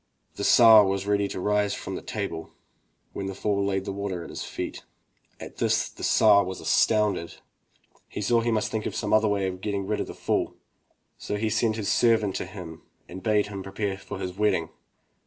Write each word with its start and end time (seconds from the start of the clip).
The 0.33 0.43
Tsar 0.43 0.83
was 0.83 1.01
just 1.01 1.09
ready 1.09 1.27
to 1.27 1.39
rise 1.39 1.75
from 1.75 1.93
the 1.93 2.01
table, 2.01 2.49
when 3.13 3.27
the 3.27 3.35
fool 3.35 3.63
laid 3.63 3.85
the 3.85 3.91
water 3.91 4.23
at 4.23 4.31
his 4.31 4.43
feet. 4.43 4.81
At 5.39 5.57
this 5.57 5.87
the 5.89 6.01
Tsar 6.01 6.43
was 6.43 6.59
astounded. 6.59 7.35
He 8.07 8.19
saw 8.19 8.41
he 8.41 8.49
must 8.49 8.71
think 8.71 8.87
of 8.87 8.93
i88 8.93 8.99
THROUGH 8.99 8.99
FAIRY 8.99 8.99
HALLS 8.99 8.99
some 8.99 9.13
Other 9.13 9.27
way 9.27 9.49
to 9.51 9.57
get 9.57 9.75
rid 9.85 9.99
of 9.99 10.07
the 10.07 10.15
fool, 10.15 10.55
so 11.19 11.35
he 11.35 11.51
sent 11.51 11.75
his 11.75 11.91
servant 11.91 12.35
to 12.37 12.47
him 12.47 12.81
and 13.07 13.21
bade 13.21 13.49
him 13.49 13.61
prepare 13.61 13.95
for 13.95 14.17
his 14.17 14.35
wedding. 14.35 14.69